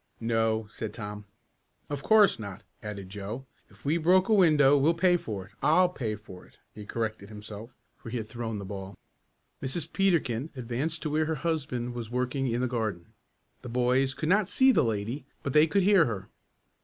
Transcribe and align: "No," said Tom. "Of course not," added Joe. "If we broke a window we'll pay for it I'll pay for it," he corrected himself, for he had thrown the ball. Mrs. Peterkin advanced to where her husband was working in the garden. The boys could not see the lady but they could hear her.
"No," 0.19 0.65
said 0.71 0.95
Tom. 0.95 1.25
"Of 1.87 2.01
course 2.01 2.39
not," 2.39 2.63
added 2.81 3.07
Joe. 3.11 3.45
"If 3.69 3.85
we 3.85 3.97
broke 3.97 4.29
a 4.29 4.33
window 4.33 4.75
we'll 4.75 4.95
pay 4.95 5.15
for 5.15 5.45
it 5.45 5.51
I'll 5.61 5.89
pay 5.89 6.15
for 6.15 6.43
it," 6.47 6.57
he 6.73 6.87
corrected 6.87 7.29
himself, 7.29 7.75
for 7.97 8.09
he 8.09 8.17
had 8.17 8.27
thrown 8.27 8.57
the 8.57 8.65
ball. 8.65 8.97
Mrs. 9.61 9.93
Peterkin 9.93 10.49
advanced 10.55 11.03
to 11.03 11.11
where 11.11 11.25
her 11.25 11.35
husband 11.45 11.93
was 11.93 12.09
working 12.09 12.47
in 12.47 12.61
the 12.61 12.67
garden. 12.67 13.13
The 13.61 13.69
boys 13.69 14.15
could 14.15 14.27
not 14.29 14.49
see 14.49 14.71
the 14.71 14.83
lady 14.83 15.27
but 15.43 15.53
they 15.53 15.67
could 15.67 15.83
hear 15.83 16.05
her. 16.05 16.29